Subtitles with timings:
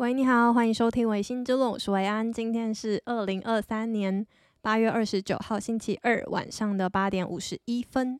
[0.00, 2.32] 喂，你好，欢迎收听《维心之路》，我是维安。
[2.32, 4.26] 今天是二零二三年
[4.62, 8.18] 八月二十九号星期二晚上的八点五十一分。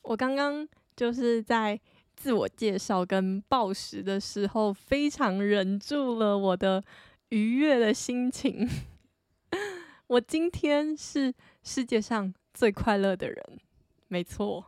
[0.00, 1.78] 我刚刚就是在
[2.16, 6.82] 自我介绍跟报时的时候，非常忍住了我的
[7.28, 8.66] 愉悦的心情。
[10.08, 13.60] 我今天是世界上最快乐的人，
[14.06, 14.64] 没错。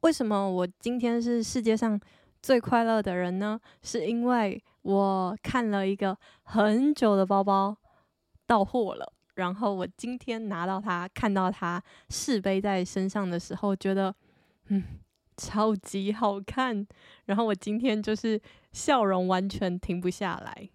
[0.00, 2.00] 为什么我今天是世界上
[2.40, 3.60] 最快乐的人呢？
[3.82, 7.76] 是因为我看了一个很久的包包
[8.46, 14.14] 到货了，然后我今天拿到它，看到它试背在身上的时候，觉得
[14.68, 14.82] 嗯，
[15.36, 16.86] 超级好看。
[17.26, 18.40] 然后我今天就是
[18.72, 20.70] 笑容完全停不下来，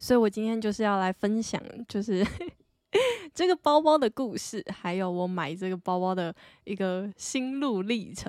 [0.00, 2.26] 所以我今天就是要来分享，就是
[3.32, 8.28] 这个包包的故事，还有我买这个包包的一个心路历程。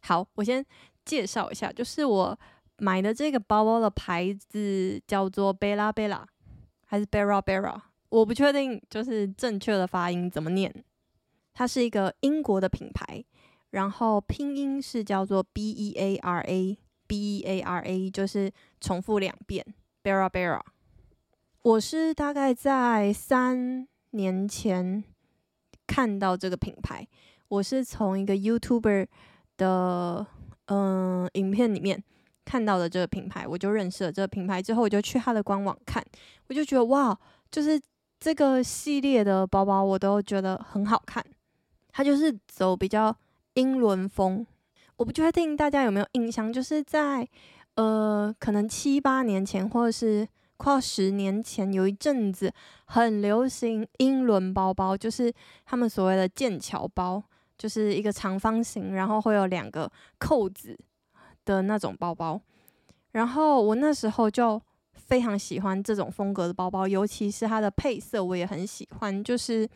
[0.00, 0.66] 好，我先
[1.04, 2.36] 介绍一下，就是我。
[2.82, 6.24] 买的这个包包的牌子叫做 Bella Bella
[6.84, 10.84] 还是 Bera Bera，我不确定，就是正确的发音怎么念。
[11.54, 13.24] 它是一个英国的品牌，
[13.70, 16.76] 然后拼音是叫做 B E A R A
[17.06, 19.64] B E A R A，就是重复两遍
[20.02, 20.60] Bera Bera。
[21.62, 25.04] 我是大概在三年前
[25.86, 27.06] 看到这个品牌，
[27.46, 29.06] 我是从一个 YouTuber
[29.56, 30.26] 的
[30.66, 32.02] 嗯、影片里面。
[32.44, 34.60] 看到的这个品牌，我就认识了这个品牌。
[34.60, 36.04] 之后我就去它的官网看，
[36.48, 37.16] 我就觉得哇，
[37.50, 37.80] 就是
[38.18, 41.24] 这个系列的包包我都觉得很好看。
[41.90, 43.14] 它就是走比较
[43.54, 44.46] 英伦风，
[44.96, 47.28] 我不确定大家有没有印象，就是在
[47.74, 50.26] 呃可能七八年前或者是
[50.56, 52.52] 快要十年前，有一阵子
[52.86, 55.32] 很流行英伦包包，就是
[55.64, 57.22] 他们所谓的剑桥包，
[57.58, 60.78] 就是一个长方形，然后会有两个扣子。
[61.44, 62.40] 的那种包包，
[63.12, 64.60] 然后我那时候就
[64.94, 69.22] 非常喜欢这种风格的包包，尤其是它的配色，我也很喜欢。
[69.22, 69.68] 就是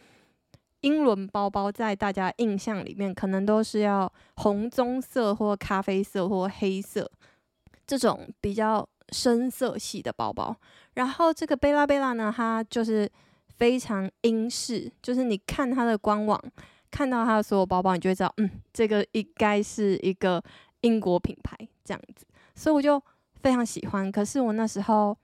[0.81, 7.11] 英伦包包在大家印象里面，可能都是要红棕色或咖啡色或黑色
[7.87, 10.57] 这种比较深色系的包包。
[10.95, 13.11] 然后这个贝拉贝拉呢，它就是
[13.59, 16.41] 非常英式，就是你看它的官网，
[16.91, 20.43] 看到它的所有包包，你就会知道，嗯，这个应该是一个。
[20.83, 23.03] 英国品牌这样子，所以我就
[23.43, 24.11] 非常喜欢。
[24.11, 25.17] 可是我那时候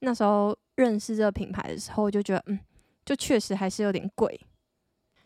[0.00, 2.58] 那时候认识这个品牌的时候，我就觉得，嗯，
[3.04, 4.40] 就确实还是有点贵，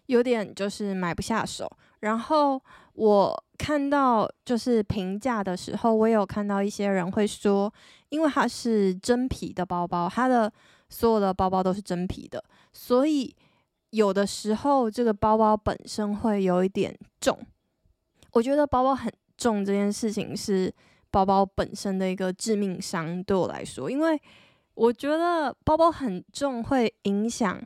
[0.06, 1.70] 有点就是买不下手。
[2.00, 2.60] 然后
[2.94, 7.72] 我看到就是评价的时候，我也有看到一些人会说，
[8.08, 10.52] 因为它是真皮的包包，它的
[10.88, 13.34] 所有的包包都是真皮的，所以
[13.90, 17.38] 有的时候这个包包本身会有一点重。
[18.32, 19.12] 我觉得包包很。
[19.38, 20.70] 重这件事情是
[21.10, 24.20] 包包本身的一个致命伤，对我来说，因为
[24.74, 27.58] 我觉得包包很重会影响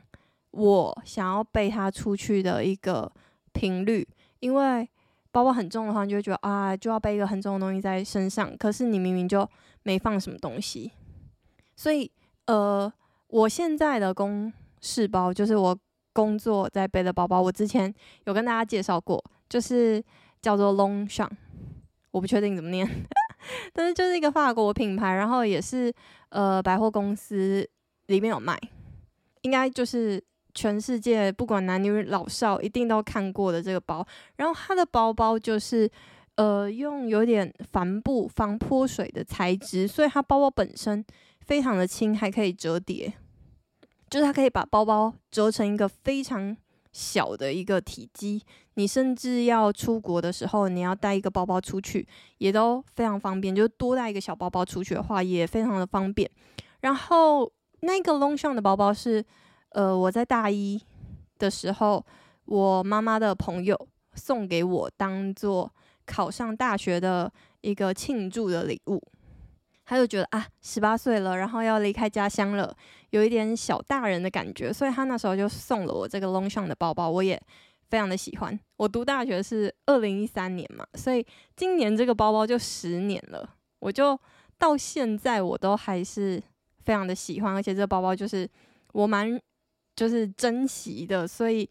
[0.51, 3.11] 我想要背它出去的一个
[3.51, 4.07] 频率。
[4.39, 4.87] 因为
[5.31, 9.49] 包包很重的话，你就会觉得啊，就要背一个很重的东西在身上，可是你明明就
[9.83, 10.91] 没放什么东西。
[11.75, 12.11] 所以，
[12.47, 12.91] 呃，
[13.27, 14.51] 我现在的公
[14.81, 15.77] 事包就是我
[16.11, 17.91] 工作在背的包包，我之前
[18.25, 20.03] 有跟大家介绍过，就是
[20.41, 21.31] 叫做 Longchamp。
[22.13, 22.87] 我不确定怎么念，
[23.73, 25.91] 但是就是一个法国品牌，然后也是
[26.29, 27.67] 呃百货公司
[28.05, 28.55] 里面有卖，
[29.41, 30.23] 应该就是
[30.53, 34.05] 全世界不管男女老少一定都看过的这个包。
[34.35, 35.89] 然后它的包包就是
[36.35, 41.03] 呃用有点帆布防泼水的材质，所以它包包本身
[41.41, 43.11] 非常的轻，还可以折叠，
[44.07, 46.55] 就是它可以把包包折成一个非常。
[46.93, 48.41] 小的一个体积，
[48.75, 53.53] 你甚至要出国的时候，你要带一个包包出去，也都非常方便。
[53.53, 56.29] 就多带一个小包包出去的话，也非常的方便。
[56.81, 57.51] 然后
[57.81, 59.25] 那个 Longchamp 的包包是，
[59.69, 60.79] 呃，我在大一
[61.39, 62.05] 的时候，
[62.45, 65.73] 我妈妈的朋友送给我，当做
[66.05, 69.01] 考上大学的一个庆祝的礼物。
[69.85, 72.75] 他就觉得啊，十八岁了，然后要离开家乡了，
[73.09, 77.41] 有一点小大人的感觉，所以他那时候就送了我这个 Longchamp 的包包，我也
[77.89, 78.57] 非常的喜欢。
[78.77, 81.25] 我读大学是二零一三年嘛，所以
[81.55, 83.47] 今年这个包包就十年了，
[83.79, 84.17] 我就
[84.57, 86.41] 到现在我都还是
[86.79, 88.49] 非常的喜欢，而且这个包包就是
[88.93, 89.39] 我蛮
[89.95, 91.69] 就是珍惜的，所以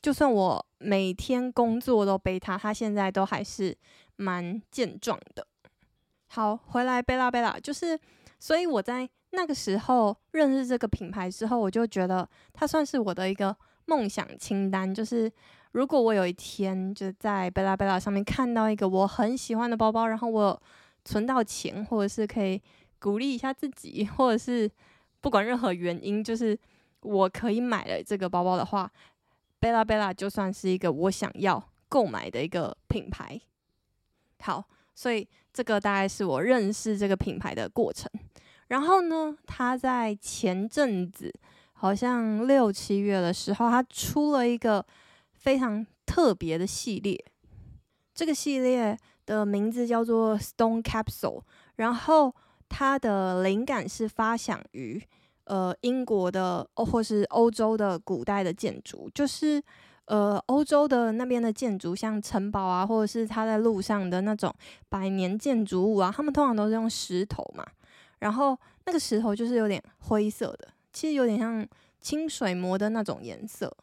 [0.00, 3.76] 就算我每天工作都背它，它现在都还是
[4.16, 5.46] 蛮健壮的。
[6.34, 7.98] 好，回来贝拉贝拉，就是，
[8.38, 14.94] 所以我在那个时候认识这个品牌之后，我就觉得它算是我的一个梦想清单。
[14.94, 15.30] 就是
[15.72, 20.62] 如果我有一天就在贝拉贝拉上面看到一个我很喜欢的包包，然后我
[21.04, 22.58] 存到钱，或者是可以
[22.98, 24.70] 鼓励一下自己，或者是
[25.20, 26.58] 不管任何原因，就是
[27.02, 28.90] 我可以买了这个包包的话
[29.60, 33.38] 贝拉贝拉就算是一个我想要购买的一个品牌。
[34.40, 38.10] 好，所以这个大概是我认识这个品牌的过程。
[38.68, 41.32] 然后呢，他在前阵子，
[41.72, 44.84] 好像六七月的时候，他出了一个
[45.34, 47.22] 非常特别的系列。
[48.14, 48.96] 这个系列
[49.26, 51.42] 的名字叫做 Stone Capsule，
[51.76, 52.34] 然后
[52.68, 55.02] 它的灵感是发想于
[55.44, 59.62] 呃英国的或是欧洲的古代的建筑，就是
[60.06, 64.54] 呃欧洲的那边的建筑，像城堡啊，或者是他在路上的那种
[64.88, 67.64] 百年建筑物啊，他们通常都是用石头嘛，
[68.18, 71.66] 然后那个石头就是有点灰色的，其实有点像
[72.00, 73.74] 清水磨的那种颜色。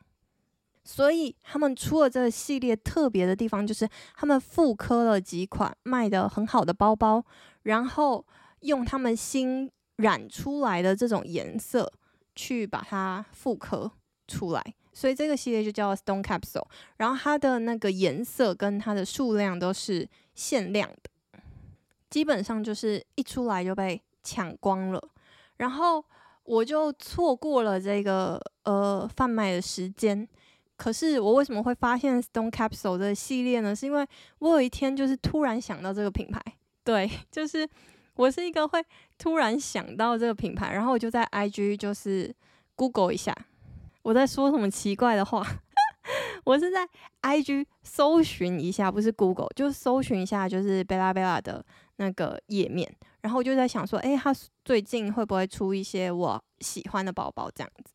[0.84, 7.24] 所以他们出了这个系列特别的地方，就是他们复刻了几款卖的很好的包包，
[7.64, 8.26] 然后
[8.62, 11.92] 用他们新染出来的这种颜色
[12.34, 13.92] 去把它复刻
[14.28, 14.74] 出来。
[14.94, 16.66] 所以这个系列就叫 Stone Capsule。
[16.98, 21.40] 然后它的那个颜色跟它的数量都是限量的，
[22.10, 25.10] 基本上就是一出来就被抢光了。
[25.58, 26.04] 然后
[26.44, 30.28] 我就错过了这个呃贩卖的时间。
[30.78, 33.76] 可是我为什么会发现 Stone Capsule 这个系列呢？
[33.76, 34.08] 是因为
[34.38, 36.42] 我有一天就是突然想到这个品牌，
[36.86, 37.68] 对， 就是
[38.16, 38.82] 我是一个会
[39.18, 42.34] 突然想到这个品牌，然后我就在 IG 就是
[42.76, 43.36] Google 一下，
[44.02, 45.46] 我在说什么奇怪的话，
[46.46, 46.88] 我是在
[47.22, 51.66] IG 搜寻一下，不是 Google，就搜寻一下就是 Bella Bella 的
[51.98, 52.92] 那个页面，
[53.22, 57.94] 然后我就在想说，诶，他最近会不会出一些我喜欢的包包这样子，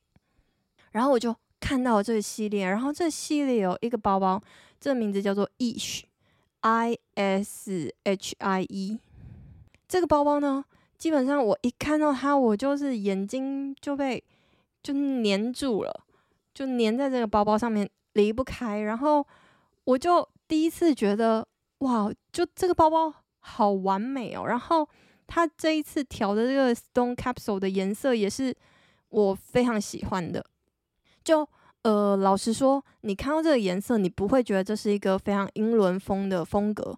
[0.92, 1.34] 然后我就。
[1.60, 4.38] 看到这个系列，然后这系列有一个包包，
[4.78, 9.00] 这名字叫做 Ish，I S H I E。
[9.88, 10.62] 这个包包呢，
[10.98, 14.22] 基本上我一看到它，我就是眼睛就被
[14.84, 16.04] 就黏住了，
[16.54, 18.78] 就黏在这个包包上面离不开。
[18.82, 19.26] 然后
[19.82, 21.44] 我就第一次觉得，
[21.78, 24.44] 哇，就这个包包好完美哦。
[24.46, 24.88] 然后
[25.26, 28.54] 它这一次调的这个 Stone Capsule 的颜色也是
[29.08, 30.44] 我非常喜欢的。
[31.24, 31.48] 就
[31.82, 36.94] 呃，老实说，你看到这个颜色，你不会觉得这是一个非常英伦风的风格，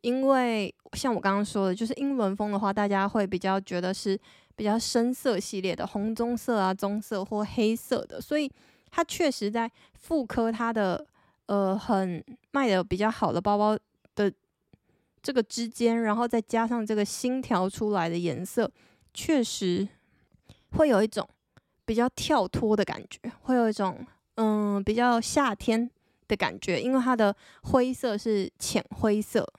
[0.00, 4.18] 因为像我刚刚说的，就是英伦风的话，大家会比较觉得是
[4.58, 8.50] 比较深色系列的，红棕色啊、棕色或黑色的，所以
[8.90, 11.06] 它确实在复刻它的
[11.46, 13.78] 呃很卖的比较好的包包
[14.16, 14.30] 的
[15.22, 18.68] 这个之间，然后再加上这个新调出来的颜色，
[19.14, 19.88] 确实
[20.72, 21.26] 会有一种。
[21.88, 25.90] 比较跳脱的感觉，会有一种嗯比较夏天
[26.28, 29.50] 的感觉，因为它的灰色是浅灰色，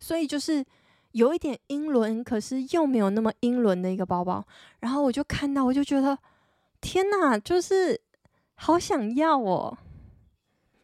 [0.00, 0.64] 所以就是
[1.16, 4.44] 有一点英伦，可是又没有那么英伦的一个包包。
[4.80, 6.16] 然后我就看到，我就觉得
[6.80, 7.98] 天哪，就是
[8.56, 9.76] 好想要哦！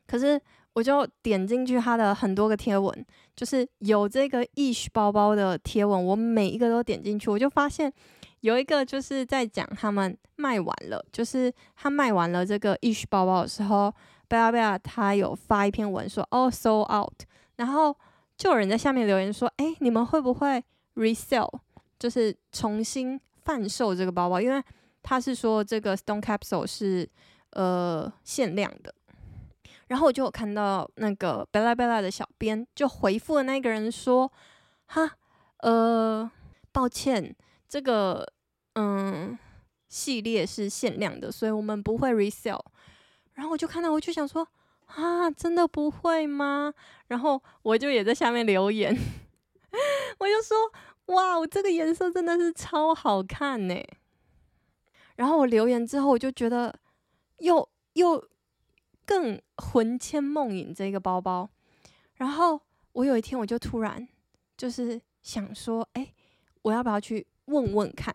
[0.06, 0.40] 可是
[0.72, 3.06] 我就点进去它的很多个贴文，
[3.36, 7.92] 就是有这个 Ish 包包的贴文，我每一个都点进去，我就发现。
[8.40, 13.94] 有一个就是在讲他们卖完了，就是他卖完了这个 Ish 包包的时候
[14.26, 17.22] 贝拉贝拉他有发一篇文说哦 sold out，
[17.54, 17.96] 然后
[18.42, 20.60] 就有人在下面留言说，哎，你们会不会
[20.96, 21.48] resell，
[21.96, 24.40] 就是重新贩售这个包包？
[24.40, 24.60] 因为
[25.00, 27.08] 他是说这个 Stone Capsule 是
[27.50, 28.92] 呃限量的，
[29.86, 34.32] 然后我就有看到那个 Bella Bella 的小编就回复了那个人说，
[34.86, 35.12] 哈，
[35.58, 36.28] 呃，
[36.72, 37.36] 抱歉。
[37.68, 38.26] 这个
[38.74, 39.38] 嗯
[39.88, 42.58] 系列是限量的，所以我们不会 resell。
[43.34, 44.44] 然后我就看到，我就想说
[44.94, 46.72] 啊，真的不会吗？
[47.08, 48.96] 然后我就也在下面留言，
[50.18, 50.56] 我就说
[51.14, 53.74] 哇，我这个颜色真的是超好看呢。
[55.16, 56.74] 然后我留言之后，我就觉得
[57.38, 58.22] 又又
[59.04, 61.48] 更魂牵梦萦这个包包。
[62.14, 62.60] 然后
[62.92, 64.08] 我有一天，我就突然
[64.56, 66.12] 就是想说，哎，
[66.62, 67.26] 我要不要去？
[67.46, 68.14] 问问看，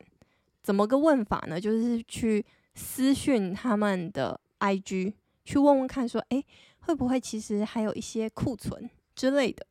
[0.63, 1.59] 怎么个问法呢？
[1.59, 2.43] 就是去
[2.75, 5.13] 私讯他们的 IG，
[5.47, 6.45] 去问问看，说，诶，
[6.79, 9.65] 会不会其实还有一些库存之类的？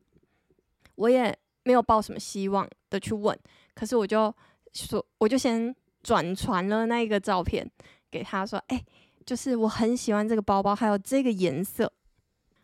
[0.95, 3.37] 我也没有抱什么希望的去问，
[3.75, 4.33] 可是我就
[4.73, 7.69] 说，我就先转传了那一个照片
[8.09, 8.83] 给他说，诶，
[9.23, 11.93] 就是我很喜欢这个包包，还有这个颜色。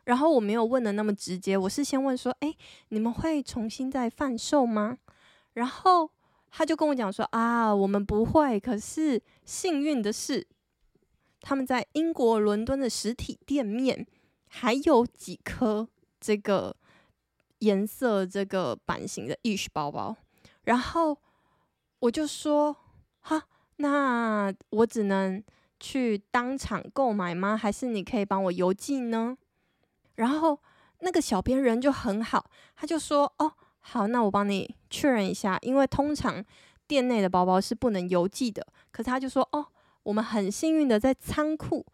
[0.05, 2.58] 然后我没有问的那么直接，我是先问说，诶，
[2.89, 4.98] 你们会重新再贩售吗？
[5.53, 6.10] 然后。
[6.55, 8.60] 他就跟我讲说啊，我们不会。
[8.60, 10.46] 可是幸运的是，
[11.43, 14.07] 他们在英国伦敦的实体店面
[14.47, 15.88] 还有几颗
[16.19, 16.75] 这个
[17.59, 20.15] 颜色、这个版型的 Ish 包包。
[20.63, 21.17] 然后
[22.00, 22.75] 我就说，
[23.19, 23.43] 哈，
[23.75, 25.43] 那我只能
[25.79, 27.57] 去当场购买吗？
[27.57, 29.38] 还是你可以帮我邮寄呢？
[30.15, 30.57] 然后
[31.00, 36.41] 那个小编人就很好，他就说，哦，好，那我帮你确认一下，因为通常
[36.88, 38.65] 店内的包包是不能邮寄的。
[38.91, 39.65] 可是他就说，哦，
[40.03, 41.86] 我们很幸运的在仓库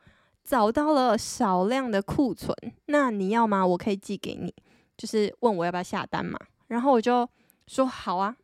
[0.44, 3.66] 找到了少量的库存，那你要吗？
[3.66, 4.54] 我可以寄给你，
[4.98, 6.40] 就是问我要不要下单嘛。
[6.68, 7.28] 然后我就
[7.68, 8.36] 说好啊，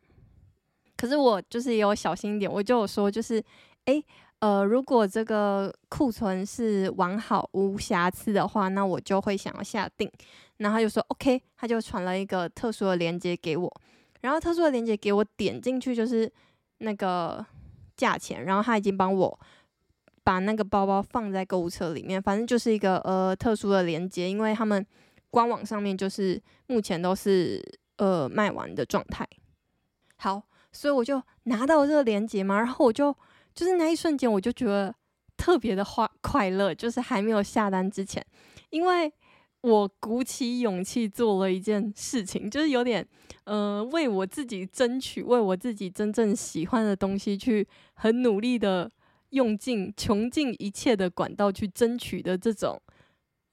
[0.95, 3.43] 可是我就是也有小心一点，我就说就是，
[3.85, 4.03] 诶，
[4.39, 10.11] 呃，如果这个库存是完好无瑕疵的话，那我就会想要下定。
[10.57, 13.81] 然后他就说 OK，他就传了一个特殊的链接给我，
[14.21, 16.31] 然后特殊的链接给我点进去就是
[16.77, 17.45] 那个
[17.97, 19.39] 价钱，然后他已经帮我
[20.25, 24.85] 把那个包包放在购物车里面，反正就是一个呃特殊的链接，因为他们
[25.29, 27.63] 官网上面就是目前都是。
[27.97, 29.25] 呃，卖完的状态。
[30.17, 33.15] 好，所以我就拿到这个链接嘛，然后我就
[33.53, 34.93] 就是那一瞬间，我就觉得
[35.37, 38.21] 特别的快快乐，就是还没有下单之前，
[38.69, 39.09] 因为
[39.61, 43.07] 我鼓起勇气做了一件事情，就是有点
[43.45, 48.91] 呃为我自己争取，为我自己真正喜欢的东西去很努力的
[49.29, 52.81] 用尽穷尽一切的管道去争取的这种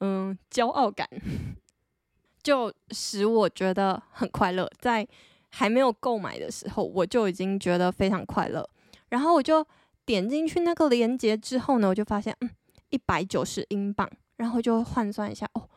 [0.01, 1.09] 嗯、骄傲感。
[2.43, 5.07] 就使我觉得很快乐，在
[5.51, 8.69] 还没有购买的时候，我就已经觉得非常快乐。
[9.11, 9.65] 然后我就
[10.05, 12.51] 点进去那个链接之后呢，我就发现，嗯，
[12.91, 15.69] 一百九十英镑，然后就换算一下，哦，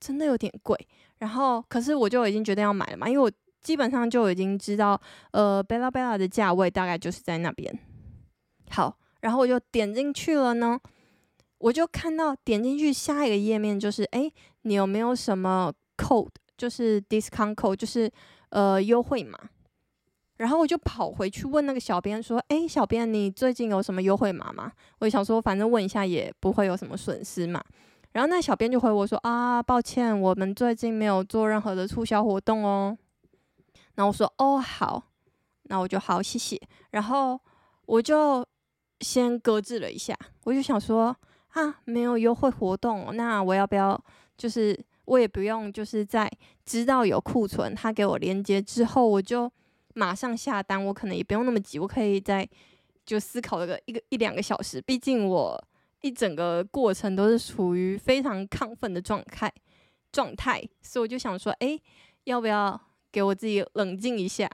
[0.00, 0.78] 真的有点贵。
[1.18, 3.30] 然后，可是我就已经决定要买了嘛，因为我
[3.60, 4.98] 基本上就已经知道，
[5.32, 7.78] 呃，贝拉贝拉的价位大概就是在那边。
[8.70, 10.78] 好，然后我就点进去了呢，
[11.56, 14.30] 我就看到点进去下一个页面就是，诶，
[14.62, 16.28] 你有没有什么？code
[16.58, 18.10] 就是 discount code，就是
[18.50, 19.38] 呃优惠码。
[20.36, 27.64] 然后我就跑回去问那个小编说：“诶，小编，你最近有什么优惠码吗？”我就想说，反正问一下也不会有什么损失嘛。
[28.12, 32.94] 然后那小编就回我说：“啊，抱歉，我们最近没有做任何的促销活动哦。”
[33.96, 35.02] 然后我说：“哦，好，
[35.62, 37.40] 那我就好，谢谢。”然后
[37.86, 38.44] 我就
[39.00, 41.16] 先搁置了一下，我就想说
[41.54, 44.02] ：“啊，没有优惠活动，那我要不要
[44.36, 46.26] 就是？”我也不用，就是在
[46.64, 49.52] 知道有库存，他给我连接之后，我就
[49.92, 50.82] 马上下单。
[50.82, 52.48] 我可能也不用那么急，我可以在
[53.04, 54.80] 就思考了个一个一两个小时。
[54.80, 55.62] 毕竟我
[56.00, 59.52] 一整个过程都是处于非常亢奋的状态
[60.10, 61.78] 状态，所以我就想说，哎，
[62.24, 62.80] 要不要
[63.12, 64.50] 给我自己冷静一下？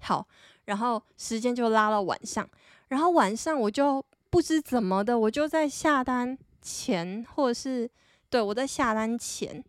[0.00, 0.26] 好，
[0.64, 2.44] 然后时间就拉到晚上，
[2.92, 7.90] 然后晚上我就不知怎么的，我就在下单前或者是。
[8.32, 9.62] 对，我在下单前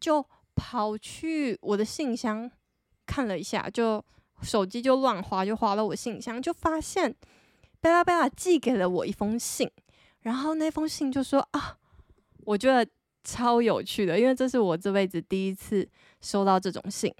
[0.00, 2.50] 就跑去我的信箱
[3.06, 4.04] 看了一下，就
[4.42, 7.14] 手机就乱滑，就滑了我信箱，就发现
[7.80, 9.70] 贝拉贝拉寄给了我一封信，
[10.22, 11.76] 然后那封信就说啊，
[12.40, 12.84] 我觉得
[13.22, 15.88] 超有趣的，因为这是我这辈子第一次
[16.20, 17.14] 收到这种信，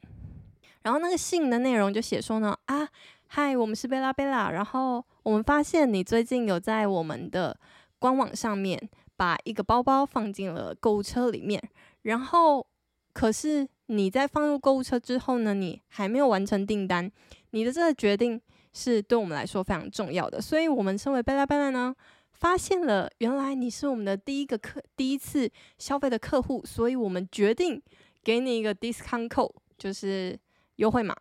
[0.82, 2.88] 然后那个信的内容就写说呢啊，
[3.28, 7.58] 嗨，我们是贝拉贝拉，然后我们发现你最近有在我们的
[7.98, 8.88] 官网上面。
[9.18, 11.60] 把一个包包放进了购物车里面，
[12.02, 12.64] 然后
[13.12, 17.10] 可是你在放入购物车之后呢，你还没有完成订单。
[17.50, 18.40] 你的这个决定
[18.72, 21.92] 是对我们来说非常重要的，所以我们称为贝拉贝拉呢，
[22.30, 27.82] 发现了原来你是我们的第一个客，第一次消费的客户，所以我们决定
[28.22, 30.38] 给你一个 discount code，就是
[30.76, 31.16] 优惠码。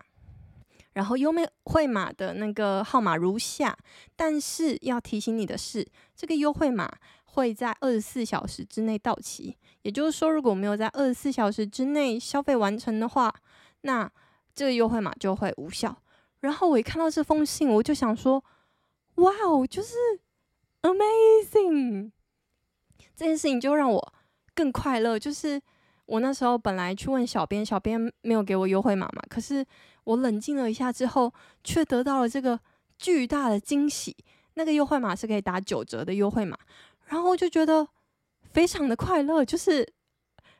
[0.98, 1.32] 然后优
[1.66, 3.77] 惠码的那个号码如下，
[4.16, 6.92] 但是要提醒你的是，这个优惠码。
[7.38, 13.32] 会在二十四小时之内到期，也就是说，如果没有在二十四小时之内消费完成的话，
[13.82, 14.12] 那
[14.56, 15.96] 这个优惠码就会无效。
[16.39, 18.44] 然后我一看到这封信，我就想说
[19.22, 19.94] ：“哇哦，就是
[20.82, 22.10] amazing！”
[23.16, 24.13] 这件事情就让我
[24.56, 25.20] 更快乐。
[25.20, 25.62] 就是
[26.08, 29.63] 我那时候本来去问小编，小编没有给我优惠码嘛，可是
[30.08, 31.34] 我冷静了一下之后，
[31.66, 32.58] 却得到了这个
[32.98, 34.16] 巨大的惊喜。
[34.54, 36.58] 那个优惠码是可以打九折的优惠码。
[37.08, 37.86] 然后我就觉得
[38.52, 39.86] 非常的快乐，就是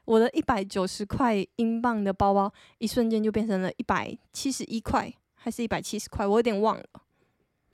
[0.04, 6.86] 我的一百九十块英镑的包包，一瞬间就变成了一百七十一块，还是一百七十块，我有点忘了。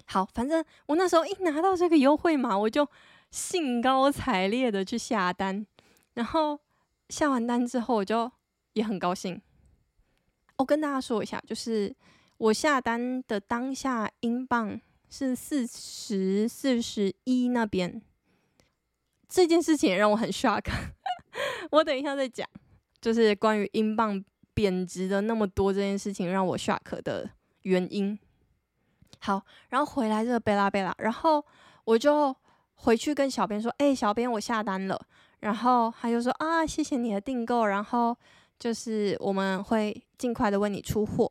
[0.06, 2.88] 好，反正我那时候一拿到这个优惠码，我就
[3.32, 5.66] 兴高采烈的去下单。
[6.14, 6.60] 然后
[7.10, 8.32] 下完单之后，我就
[8.74, 9.42] 也很高兴。
[10.58, 11.94] 我跟大家说一下，就是
[12.38, 14.80] 我下单的当下，英镑
[15.10, 18.02] 是四十四十一那边。
[19.28, 20.64] 这件事情也让我很 shock，
[21.72, 22.48] 我等一下再讲，
[23.02, 27.28] 就是关于英镑贬值的那么多这件事情让我 shock 的
[27.64, 28.18] 原因。
[29.20, 31.44] 好，然后回来这个贝拉贝拉，然后
[31.86, 32.36] 我就
[32.76, 35.02] 回去跟小编说：“哎，小编，我下单了。”
[35.40, 38.16] 然后他就说：“啊，谢谢你的订购，然后
[38.60, 41.30] 就是我们会尽快的为你出货。”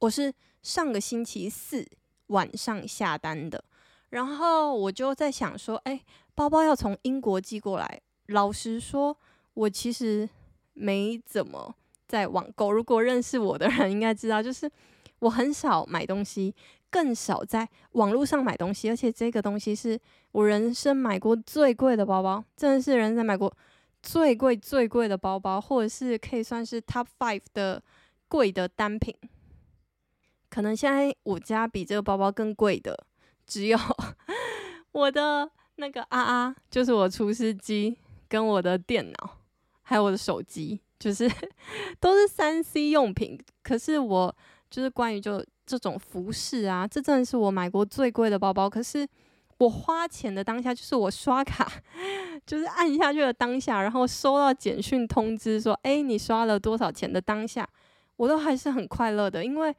[0.00, 1.86] 我是上个星期四
[2.28, 3.64] 晚上下单的，
[4.10, 6.00] 然后我就在想说：“哎，
[6.34, 9.16] 包包要从英国寄过来。”老实说，
[9.54, 10.28] 我其实
[10.72, 11.74] 没怎么
[12.08, 12.72] 在网购。
[12.72, 14.70] 如果认识我的人应该知道，就是。
[15.20, 16.54] 我很少买东西，
[16.90, 19.98] 更少在网络上买东西，而且这个东西是
[20.32, 23.50] 我人生买过最贵的包包，真的是人生买过
[24.04, 27.82] 最贵最贵的包包，或者是可以算是 top five 的
[28.28, 29.14] 贵的单品。
[30.50, 33.06] 可能现在我家比这个包包更贵的，
[33.46, 33.78] 只有
[34.92, 37.96] 我的那个啊啊，就是我厨师机
[38.28, 39.38] 跟我的电脑，
[39.82, 41.30] 还有我的手机，就是
[41.98, 43.40] 都是三 C 用品。
[43.62, 44.36] 可是我。
[44.70, 48.68] 就是关于就这种服饰啊，这真的是我买过最贵的包包。
[48.68, 49.06] 可是
[49.64, 51.70] 我花钱的当下，就是我刷卡，
[52.46, 57.68] 就是按下去的当下，然后收到简讯通知说，哎，你刷了多少钱的当下，
[58.16, 59.74] 我都还是很快乐的，因为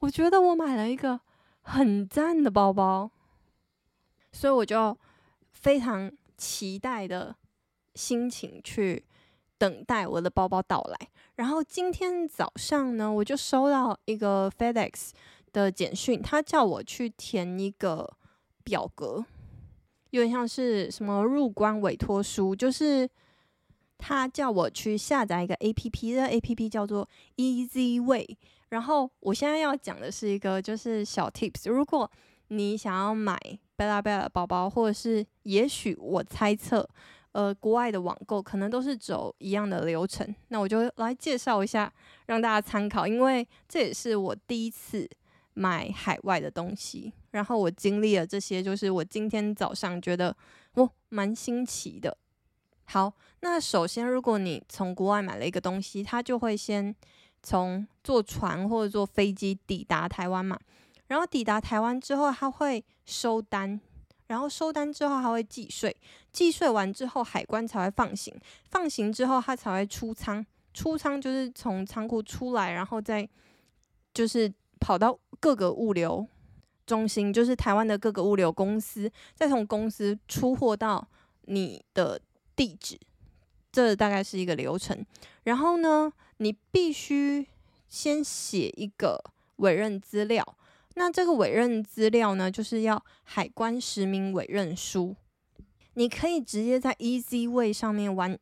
[0.00, 1.20] 我觉得我买了一个
[1.62, 3.10] 很赞的包包，
[4.32, 4.96] 所以我就
[5.52, 7.36] 非常期待的
[7.94, 9.04] 心情去。
[9.60, 15.10] 等待我的包包到来，然后今天早上呢，我就收到一个 FedEx
[15.50, 18.08] 的简讯，他叫我去填一个
[18.68, 19.24] 表格，
[20.10, 23.08] 有点像是什么入关委托书，就是
[23.96, 28.36] 他叫我去下载一个 APP，这 APP 叫做 Easy Way。
[28.68, 32.10] 然后我现在要讲的是一个就是小 Tips，如果
[32.48, 33.38] 你想要买
[33.74, 36.86] 贝拉贝拉的包包，或者是也许我猜测。
[37.32, 41.92] 呃，国外的网购可能都是走一样的流程，那我就来介绍一下，
[42.26, 43.06] 让大家参考。
[43.06, 45.08] 因为这也是我第一次
[45.58, 50.34] 买海外的东西，然后我经历了这些，就是我今天早上觉得
[50.74, 52.16] 哦，蛮新奇的。
[52.84, 56.94] 好，那首先，如果你从国外买了一个东西，它就会先
[57.42, 60.56] 从坐船或者坐飞机抵达台湾嘛，
[61.08, 63.80] 然后抵达台湾之后，它会收单。
[64.28, 65.96] 然后收单之后还会计税，
[66.32, 68.38] 计税完之后海关才会放行，
[68.70, 70.44] 放行之后它才会出仓，
[70.74, 73.26] 出仓就是从仓库出来，然后再
[74.12, 76.26] 就是跑到各个物流
[76.86, 81.06] 中心，就是台湾的各个物流公司，再从公司出货到
[81.42, 82.20] 你的
[82.56, 82.98] 地址，
[83.70, 85.04] 这大概是一个流程。
[85.44, 87.46] 然后呢，你必须
[87.88, 89.22] 先写一个
[89.56, 90.56] 委任资料。
[90.94, 95.14] 那这个委任资料呢，就是要海关实名委任书。
[95.94, 98.38] 你可以直接在 Easy Way 上面完，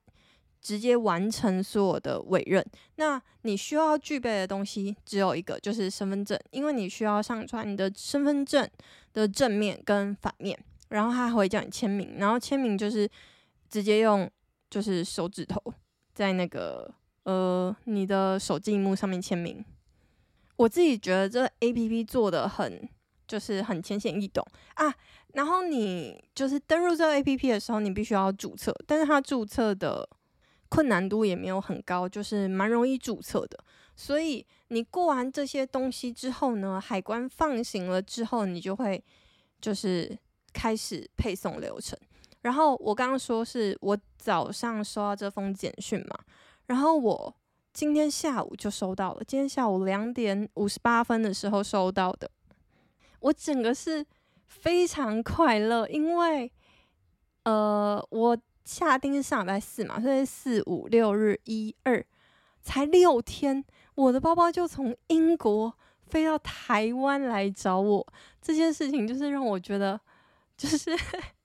[0.67, 2.65] 直接完成所有的委任。
[2.97, 8.69] 那你需要具备的东西只有一个，就是身份证，因为你需要上传你的身份证
[9.13, 13.09] 的正面跟反面，然后他还会叫你签名，然后签名就是
[13.71, 14.29] 直接用
[14.69, 15.63] 就是手指头
[16.13, 19.65] 在那个呃你的手机荧幕上面签名。
[20.57, 22.89] 我自己觉得这 A P P 做的很，
[23.29, 24.93] 就是很浅显易懂啊。
[25.35, 30.09] 然后你就是登入这个 A P P 的时候，你必须要注册，但是它注册的
[30.69, 33.59] 困难度也没有很高，就是蛮容易注册的。
[33.95, 39.03] 所以你过完这些东西之后呢，海关放行了之后，你就会
[39.61, 40.17] 就是
[40.53, 41.99] 开始配送流程。
[42.43, 46.19] 然后我刚刚说是我早上收到这封简讯嘛，
[46.67, 47.35] 然后我。
[47.73, 52.31] 今天下午就收到了，今天下午两点五十八分的时候收到的。
[53.21, 54.03] 我整个是
[54.47, 56.51] 非常快乐，因为
[57.43, 58.35] 呃，我
[58.67, 62.05] 下订是上礼拜四嘛，所以四五六日一二
[62.63, 65.73] 才六天，我的包包就从英国
[66.07, 68.07] 飞到台湾来找我。
[68.43, 69.99] 这件事情就是让我觉得，
[70.59, 70.91] 就是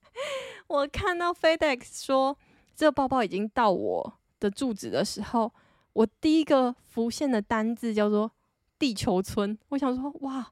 [0.68, 2.36] 我看到 FedEx 说
[2.76, 5.50] 这个包包已经到我的住址的时候。
[5.94, 8.32] 我第一个浮现的单字叫做
[8.80, 10.50] “地球村”，我想说，哇，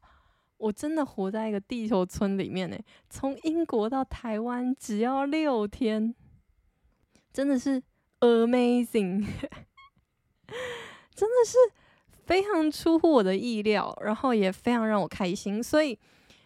[0.58, 2.76] 我真的活在一个地球村里面呢！
[3.08, 6.14] 从英国到台湾只要六天，
[7.32, 7.82] 真的是
[8.20, 9.24] amazing，
[11.14, 11.56] 真的是
[12.26, 15.98] 非常出乎我的意料，然后也非常让我开心，所以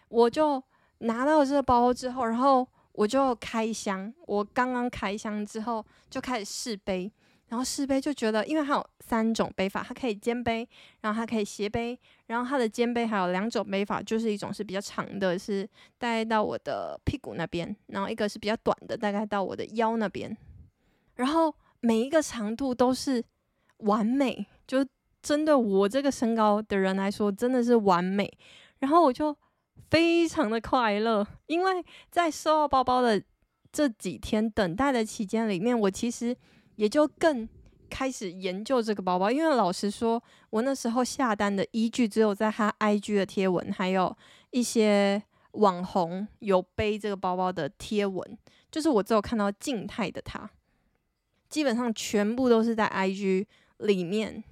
[0.09, 0.63] 我就
[0.99, 7.11] 拿到这个包之后，然后我就开箱，我刚刚开箱之后就开始试背。
[7.47, 10.67] 然后试背就觉得，因为它有三种背法，它可以肩背，
[11.01, 15.63] 然后它可以斜背，然后它的肩背还有两种背法，就是一种是比较长的，是
[15.99, 20.35] 大概到我的屁股那边，然后一个是比较短的，大概到我的腰那边。
[21.15, 23.23] 然后每一个长度都是
[23.77, 24.85] 完美，就
[25.21, 28.31] 针对我这个身高的人来说，真的是完美。
[28.79, 29.35] 然后我就
[29.89, 33.21] 非常的快乐，因为在收到包包的
[33.71, 36.35] 这几天等待的期间里面，我其实
[36.75, 37.47] 也就更
[37.89, 39.31] 开始研究这个包包。
[39.31, 44.15] 因为老实说，我那时候下单的依据只有在他 IG 的贴文，还有
[44.51, 48.37] 一些网红有背这个包包的贴文，
[48.69, 50.49] 就是我只有看到静态的它，
[51.55, 53.45] 基本上全部都是在 IG
[53.77, 54.43] 里面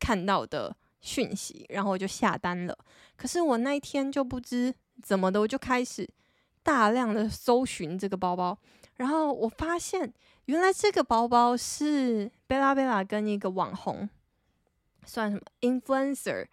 [0.00, 2.74] 看到的讯息，然后我就下单了。
[3.18, 6.08] 可是我那一天就不知怎么的，我就开始
[6.62, 8.56] 大量的搜寻这个包包，
[8.94, 10.10] 然后我发现
[10.46, 14.08] 原来这个包包是贝拉贝拉跟一个网红
[15.04, 16.46] 算什么 influencer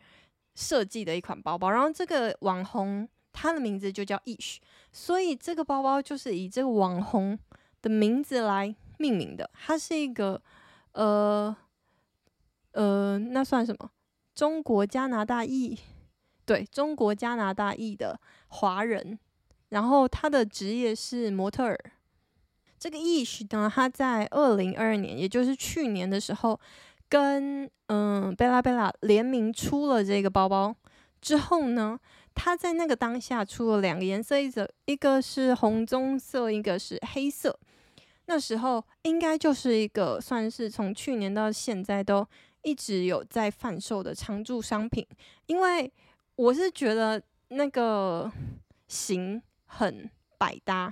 [0.55, 4.57] 设计的一款包包，然后这个网红他的名字就叫 Ish，
[4.91, 7.39] 所以这个包包就是以这个网红
[7.81, 10.41] 的名字来命名的，它是一个
[10.93, 11.55] 呃
[12.71, 13.91] 呃那算什么
[14.33, 15.77] 中国加拿大裔。
[16.45, 19.17] 对，中国加拿大裔的华人，
[19.69, 21.79] 然后他的职业是模特儿。
[22.77, 26.59] 这个 Ish 呢，他在二零二二年，也就是去年的时候，
[27.07, 30.75] 跟嗯贝拉贝拉联名出了这个包包
[31.21, 31.97] 之后呢，
[32.35, 37.57] 他在那个当下出了两个颜色，一个一个是红棕色，一个是黑色。
[38.33, 42.27] 那时候应该就是一个算是从去年到现在都
[42.63, 45.05] 一直有在贩售的常驻商品，
[45.45, 45.93] 因为。
[46.35, 48.31] 我是觉得那个
[48.87, 50.91] 型很百搭，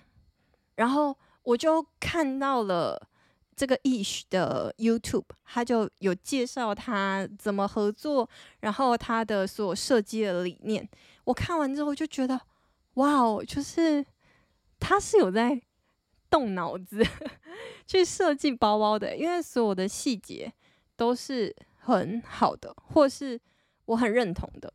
[0.75, 3.09] 然后我就看到了
[3.55, 10.87] 这个 Ish 的 YouTube，他就有介绍他怎么合作，然后他的所设计的理念。
[11.23, 12.39] 我看完之后就觉得，
[12.93, 14.05] 哇哦，就是
[14.79, 15.59] 他是有在
[16.31, 17.05] 动脑子
[17.85, 20.51] 去设计包包的，因为所有的细节
[20.95, 23.39] 都是很好的，或是
[23.85, 24.73] 我很认同的。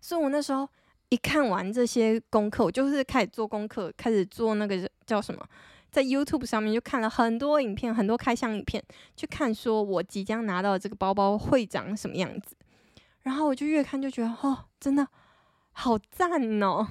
[0.00, 0.66] 所以我那时候
[1.10, 5.46] 一看完这些功课，我就是开始做功课，开始做那个叫什么，
[5.90, 8.82] 在 YouTube 上面就看了很多影片，很多开箱影片，
[9.16, 12.56] 去看说我即将拿到这个包包会长什么样子。
[13.22, 15.06] 然后我就越看就觉得，哦，真的
[15.70, 16.88] 好赞哦！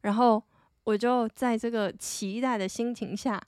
[0.00, 0.42] 然后
[0.88, 3.38] 我就在这个期待的心情下，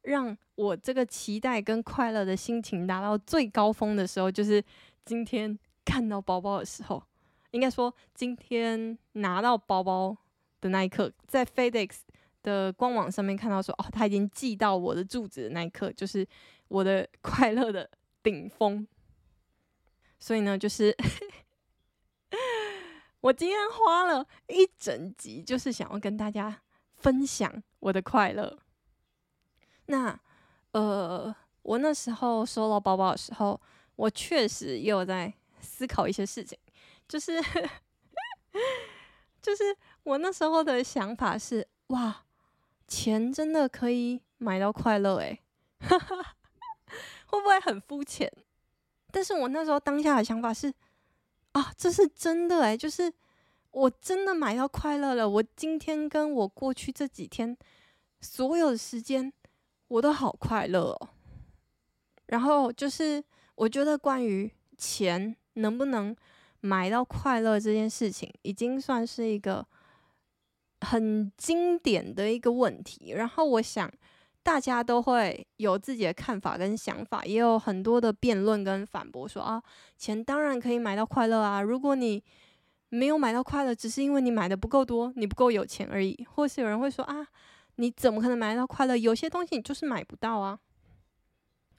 [0.00, 4.64] 让我这个期待跟快乐的心情达到最高峰的时候，就是
[5.04, 7.02] 今天看到包包的时候。
[7.50, 10.16] 应该说，今天拿到包包
[10.62, 11.98] 的那一刻，在 FedEx
[12.42, 16.26] 的官网上面看到说，哦，他已经寄到我的住址的那一刻，就是
[16.68, 17.90] 我的 快乐的
[18.22, 18.86] 顶峰。
[20.18, 20.96] 所以呢，就是
[23.20, 26.62] 我今天花了一整集，就是想要跟大家
[27.00, 28.58] 分享我的快乐。
[29.86, 30.18] 那
[30.72, 33.60] 呃，我那时候收到包包的时候，
[33.96, 36.56] 我确实也有在思考一些事情。
[37.08, 37.42] 就是，
[39.42, 42.24] 就是我那时候的想法是，哇，
[42.86, 45.40] 钱真的可以买到快乐诶，
[47.26, 48.32] 会不会很肤浅？
[49.10, 50.72] 但是我那时候当下的想法是，
[51.52, 53.12] 啊，这是真的诶，就是
[53.70, 55.28] 我真的买到快乐了。
[55.28, 57.56] 我今天跟我过去这几天
[58.20, 59.32] 所有的时间，
[59.88, 61.08] 我都好快乐哦。
[62.26, 63.22] 然后就是，
[63.54, 66.14] 我觉得关于钱能不能。
[66.62, 69.66] 买到快乐这件事情已经算是一个
[70.82, 73.90] 很经典的一个问题，然后我想
[74.42, 79.62] 大家都会有自己的看法跟想法，也有很多的辩论跟反驳，说啊，
[79.96, 82.22] 钱当然可以买到快乐啊，如果你
[82.90, 87.26] 没有买到快乐，只是因为你买的不够多，你不够有钱而已，或是有人会说啊，
[87.76, 88.94] 你怎么可能买到快乐？
[88.96, 90.58] 有些东西你就是买不到啊。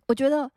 [0.08, 0.52] 我觉得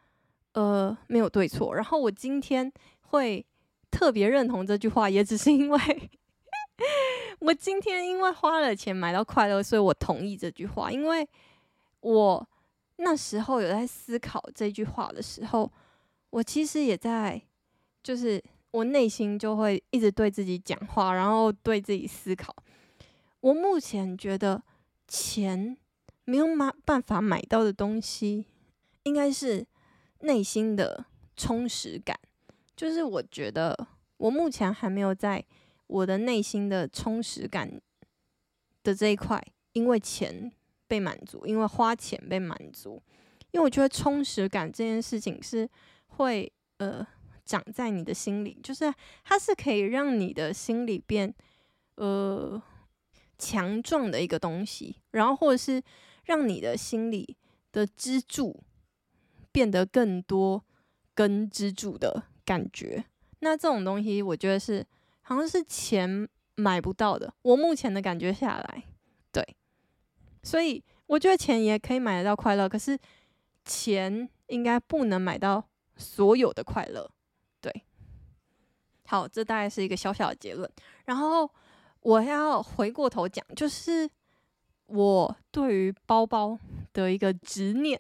[0.54, 3.46] 呃没有对错，然后我今天会。
[3.90, 6.10] 特别认同这句话，也只是因为
[7.38, 10.90] 我今天因为花了钱买到快乐，所以我同意这句话。
[10.90, 11.24] 因为
[12.00, 12.48] 我
[12.96, 15.70] 那时候有在思考这句话的时候，
[16.30, 17.40] 我其实也在，
[18.02, 18.42] 就是
[18.74, 22.52] 我内心就会一直对自己讲话，然后对自己思考。
[23.38, 24.60] 我目前觉得
[25.06, 25.76] 钱
[26.24, 28.46] 没有买办法买到的东西，
[29.04, 29.64] 应该是
[30.22, 31.06] 内心的
[31.37, 32.18] 充实感。
[32.74, 35.44] 就是我觉得我目前还没有在
[35.87, 37.80] 我的内心的充实感
[38.82, 39.40] 的这一块，
[39.74, 40.50] 因为钱
[40.88, 43.00] 被满足，因为花钱被满足。
[43.52, 45.68] 因为我觉得充实感这件事情是
[46.08, 47.06] 会呃
[47.44, 48.92] 长在你的心里，就是
[49.24, 51.35] 它是可以让你的心里变
[51.96, 52.62] 呃
[53.38, 55.83] 强壮的一个东西，然后或者是
[56.24, 57.37] 让你的心里
[57.72, 58.62] 的支柱
[59.52, 60.64] 变得更多
[61.14, 62.24] 根支柱的。
[62.46, 63.02] 感觉，
[63.38, 64.87] 那这种东西，我觉得是
[65.22, 67.33] 好像是钱买不到的。
[67.40, 68.85] 我目前的感觉下来，
[69.33, 69.42] 对，
[70.42, 72.98] 所以我觉得钱也可以买得到快乐，可是
[73.64, 77.11] 钱应该不能买到所有的快乐。
[79.06, 80.68] 好，这大概是一个小小的结论。
[81.04, 81.50] 然后
[82.00, 84.08] 我要回过头讲，就是
[84.86, 86.58] 我对于包包
[86.92, 87.98] 的一个执念，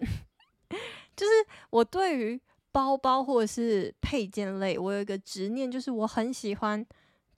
[1.16, 1.32] 就是
[1.70, 2.40] 我对于。
[2.74, 6.84] 包包或者是配件类，我有一个执念，就是我很喜欢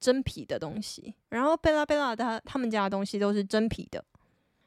[0.00, 1.14] 真皮的东西。
[1.28, 4.02] 然后贝拉贝拉他他们家的东西都是真皮的，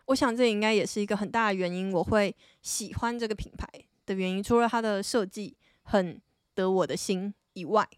[0.06, 3.68] 我想这应该也是一个很大的原因，我会喜欢这个品牌
[4.06, 4.44] 的原因。
[4.44, 6.22] 除了它的设计很
[6.54, 7.90] 得我的心以外，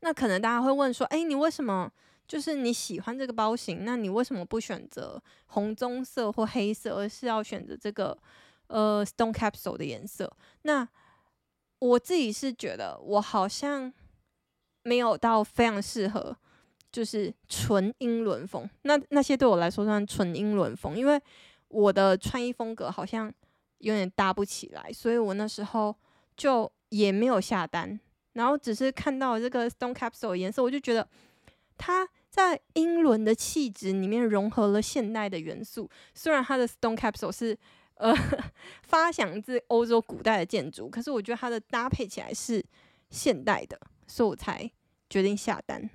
[0.00, 1.90] 那可能大家会问说：“诶，你为什么
[2.26, 3.84] 就是你喜欢这个包型？
[3.84, 8.16] 那你为什么不选择红棕色或黑色，而是要选择这个
[8.68, 10.30] 呃 Stone Capsule 的颜色？”
[10.62, 10.88] 那
[11.78, 13.92] 我自己是觉得，我好像
[14.82, 16.36] 没有到非常适合，
[16.92, 18.68] 就是纯英伦风。
[18.82, 21.20] 那那些对我来说算纯英伦风，因为
[21.68, 23.32] 我的穿衣风格好像
[23.78, 25.94] 有点搭不起来，所以我那时候
[26.36, 27.98] 就也没有下单。
[28.32, 31.08] 然后只是看到这个 Stone Capsule 颜色，我就觉得
[31.76, 35.88] 它在英伦的气质里面融合了现代的元素。
[36.14, 37.58] 虽然它的 Stone Capsule 是。
[38.00, 38.14] 呃，
[38.82, 42.64] 发祥自欧洲古代的建筑，可是我觉得它的搭配起来是
[43.10, 44.70] 现代的，所以我才
[45.10, 45.90] 决定下单。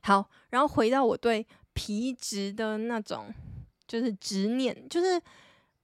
[0.00, 3.26] 好，然后回到我对皮质的那种
[3.86, 5.20] 就是执念，就是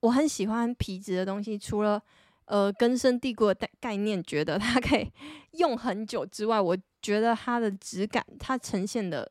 [0.00, 2.02] 我很喜欢皮质的东西，除了
[2.46, 5.10] 呃根深蒂固的概念，觉得它可以
[5.58, 9.30] 用很久之外，我觉得它的质感，它呈现的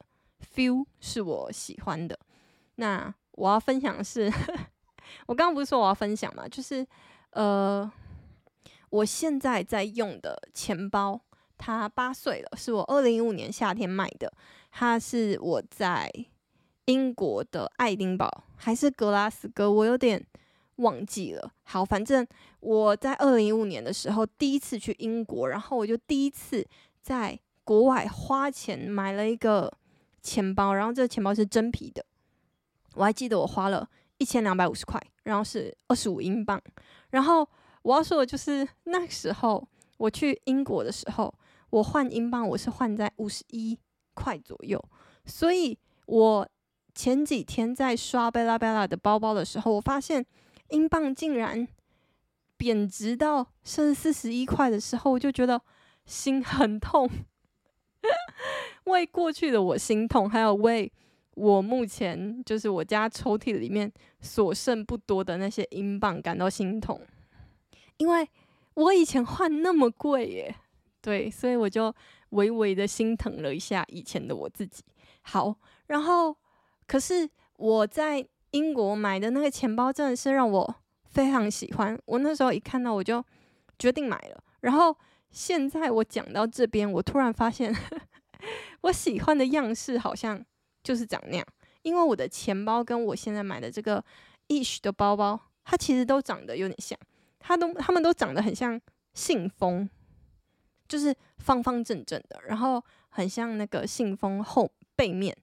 [0.56, 2.18] feel 是我喜欢的。
[2.76, 4.32] 那我要分享的是。
[5.28, 6.48] 我刚刚不是说我要分享嘛？
[6.48, 6.86] 就是，
[7.32, 7.92] 呃，
[8.90, 11.20] 我现在在用的钱包，
[11.58, 14.32] 它八岁了，是我二零一五年夏天买的。
[14.72, 16.10] 它是我在
[16.86, 20.26] 英国的爱丁堡还是格拉斯哥，我有点
[20.78, 21.52] 忘记了。
[21.64, 22.26] 好，反正
[22.60, 26.66] 我在二零一五年的时候第一次去英国，然后我就第一次
[27.02, 29.72] 在国外花钱买了一个
[30.22, 32.06] 钱包，然后这个钱包是真皮的。
[32.96, 33.90] 我还记得我花了。
[34.20, 36.62] 一千两百五十块，然后是二十五英镑。
[37.10, 37.46] 然后
[37.82, 41.34] 我要说的就是，那时候我去英国的时候，
[41.72, 43.78] 我换英镑，我是换在五十一
[44.14, 44.82] 块左右。
[45.26, 46.48] 所以我
[46.96, 50.26] 前几天在刷贝拉贝拉的包包的时候，我发现
[50.70, 51.68] 英镑竟然
[52.58, 55.62] 贬值到剩四十一块的时候，我就觉得
[56.06, 57.10] 心很痛，
[58.86, 60.92] 为过去的我心痛，还有为。
[61.36, 67.02] 我目前就是我家抽屉里面所剩不多的那些英镑感到心痛，
[67.98, 68.30] 因为
[68.76, 70.56] 我以前换那么贵耶，
[71.02, 71.92] 对，所以我就
[72.30, 74.84] 微微的心疼了一下以前的我自己。
[75.24, 75.56] 好，
[75.88, 76.38] 然后
[76.86, 78.24] 可是我在
[78.54, 83.24] 英国买的那个钱包真的是让我非常喜欢，我那时候一看到我就
[83.78, 84.44] 决定买了。
[84.62, 84.98] 然后
[85.30, 87.72] 现在我讲到这边，我突然发现
[88.82, 90.44] 我喜欢的样式好像。
[90.84, 91.48] 就是长那样，
[91.84, 94.04] 因为我的钱包跟我现在买的这个
[94.50, 97.00] ish 的包包，它其实都长得有点像，
[97.40, 98.78] 它都它们都长得很像
[99.14, 99.90] 信封，
[100.90, 105.34] 就是方方正正的，然后很像那个信封后背面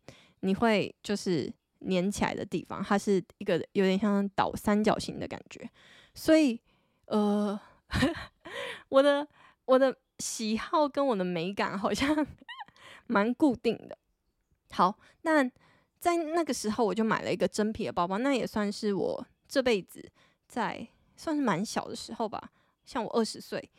[0.40, 1.50] 你会就是
[1.88, 5.68] 粘起来的地方，它是一个有点像倒三角形的感觉，
[6.14, 6.60] 所以
[7.06, 7.58] 呃，
[8.88, 9.26] 我的
[9.64, 12.26] 我的喜好跟我的美感好像
[13.06, 13.96] 蛮固定的。
[14.72, 15.42] 好，那
[15.98, 20.10] 在那个时候我就买了一个真皮的包包，那也算是我这辈子
[20.46, 22.50] 在算是蛮小的时候吧，
[22.84, 23.70] 像我二十岁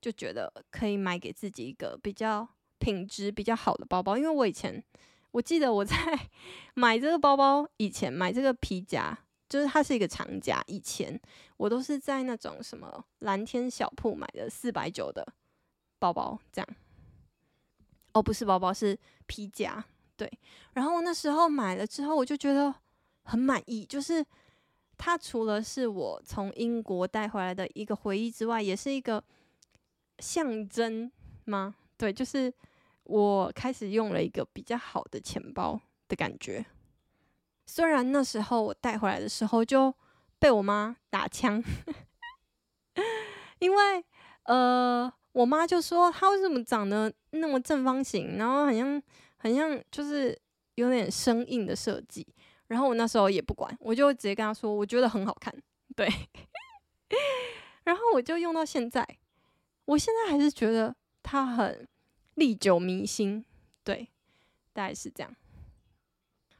[0.00, 4.82] 就觉得可以买给自己一个比较品质比较好的包包，因为我以前
[5.32, 5.96] 我记得我在
[6.74, 9.16] 买这个包包以前买这个皮夹，
[9.48, 11.20] 就是它是一个长夹，以前
[11.56, 15.26] 我都是在那种什么蓝天小铺买的四百九的
[15.98, 16.68] 包包，这样，
[18.12, 19.84] 哦，不是包包，是皮夹。
[20.16, 20.30] 对，
[20.74, 22.74] 然后那时候买了之后，我就觉得
[23.22, 23.86] 很满意。
[23.86, 24.22] 就是
[24.98, 29.24] 它除了是我从英国带回来的一个回忆之外，也是一个
[30.18, 31.10] 象征
[31.46, 31.74] 吗？
[31.96, 32.52] 对，就是
[33.10, 36.64] 我开始用了一个比较好的钱包的感觉。
[37.66, 39.92] 虽然那时候我带回来的时候就
[40.38, 41.62] 被我妈打枪，
[43.58, 44.04] 因为
[44.44, 49.02] 呃，我妈就说它为什么长得那么正方形，然后好像。
[49.42, 50.38] 很像就是
[50.74, 52.26] 有点生硬的设计，
[52.66, 55.50] 然后我那时候也不管，我就直接跟她说，我觉得很好看，
[55.96, 56.06] 对，
[57.84, 59.02] 然后我就用到现在，
[59.86, 61.88] 我现在还是觉得它很
[62.40, 63.44] 历久弥新，
[63.84, 64.08] 对，
[64.72, 65.36] 大概是这样。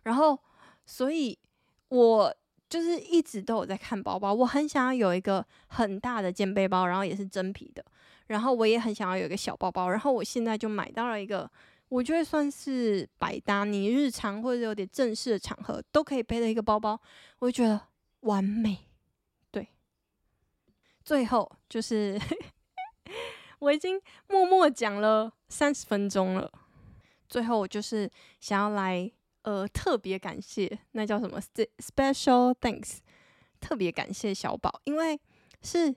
[0.03, 0.39] 然后，
[0.85, 1.39] 所以
[1.89, 2.37] 我
[2.69, 7.83] 就是一直都有在看包包，我很想要有一个很大的肩背包，然后也是真皮的。
[8.27, 11.51] 然后我也很想要有一个小包包，然后我现在就买到了一个，
[11.89, 17.01] 我觉得算是百搭，你日常或者有点正式的场合都可以背的一个包包，
[17.39, 17.89] 我就觉得
[18.21, 18.79] 完美。
[19.51, 19.67] 对，
[21.03, 22.21] 最后就是
[23.61, 26.53] 我已经默默讲了三十分钟了，
[27.29, 29.11] 最后我就是想要来
[29.43, 31.41] 呃特别感谢，那叫什么
[31.79, 32.99] ？Special thanks，
[33.61, 35.21] 特别感谢小宝，因为
[35.63, 35.95] 是。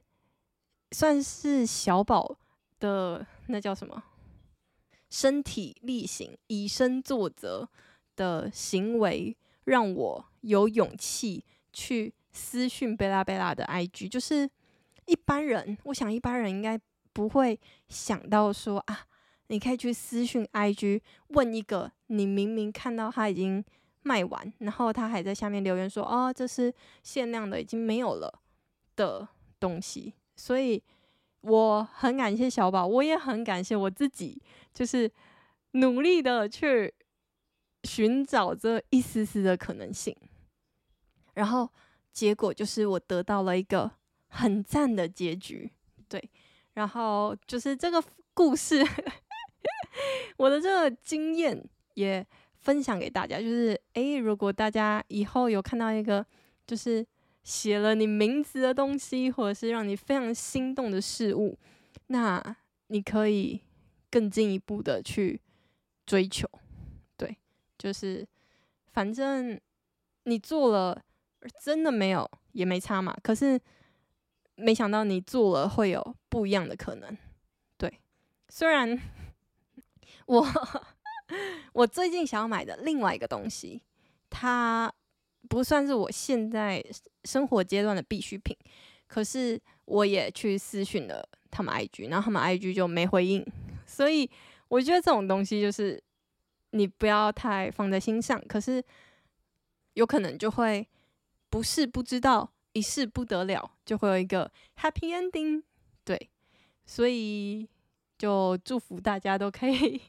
[0.95, 2.37] 算是小宝
[2.79, 4.03] 的那叫什么？
[5.09, 7.67] 身体力行、以身作则
[8.15, 14.07] 的行为，让我有勇气去私讯贝拉贝拉的 IG。
[14.07, 14.47] 就是
[15.07, 16.79] 一般人，我想一般人应该
[17.13, 19.05] 不会想到说啊，
[19.47, 23.63] 你可以去私讯 IG 问一个你明明看到他已经
[24.01, 26.73] 卖完，然后他还在下面留言说哦，这是
[27.03, 28.41] 限量的，已经没有了
[28.95, 29.27] 的
[29.59, 30.13] 东西。
[30.35, 30.83] 所以
[31.41, 34.41] 我很感谢小宝，我也很感谢我自己，
[34.73, 35.09] 就是
[35.73, 36.93] 努力的去
[37.83, 40.15] 寻找这一丝丝的可能性，
[41.33, 41.69] 然后
[42.11, 43.91] 结果就是我得到了一个
[44.27, 45.71] 很赞的结局，
[46.07, 46.29] 对，
[46.73, 48.83] 然后就是这个故事，
[50.37, 52.25] 我的这个经验也
[52.59, 56.25] 分享给大家，就是诶，如果大家以后有看到一个，
[56.67, 57.05] 就是。
[57.43, 61.59] 写了你名字的东西，或者是让你非常心动的事物，
[62.07, 62.41] 那
[62.87, 63.59] 你可以
[64.09, 65.41] 更进一步的去
[66.05, 66.49] 追求。
[67.17, 67.37] 对，
[67.77, 68.25] 就是
[68.93, 69.59] 反正
[70.23, 71.03] 你做了，
[71.61, 73.13] 真的没有也没差嘛。
[73.21, 73.59] 可是
[74.55, 77.17] 没想到你做了会有不一样的可能。
[77.77, 77.99] 对，
[78.49, 78.99] 虽然
[80.25, 80.45] 我
[81.73, 83.81] 我最近想要买的另外一个东西，
[84.29, 84.93] 它。
[85.49, 86.81] 不算是我现在
[87.25, 88.55] 生活阶段的必需品，
[89.07, 93.45] 可是我也去私讯了他们 IG，然后他们 IG 就没回应，
[93.85, 94.27] 所以
[94.69, 96.01] 我觉得这种东西就是
[96.71, 98.81] 你不要太放在心上，可是
[99.95, 100.87] 有可能就会
[101.49, 105.63] 不是不知道，一试不得了，就会有一个 happy ending，
[106.03, 106.29] 对，
[106.85, 107.69] 所以
[108.17, 110.01] 就祝福大家都可以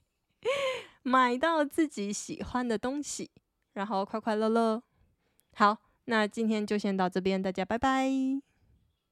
[1.03, 3.31] 买到自己喜欢的东西，
[3.75, 4.83] 然后快快乐乐。
[5.55, 8.54] 好，那今天就先到这边，大家拜拜。